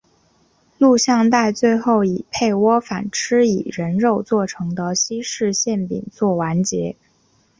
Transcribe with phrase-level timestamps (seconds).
[0.79, 6.95] 录像带最后以佩芮反吃以人肉做成的西式馅饼作完结。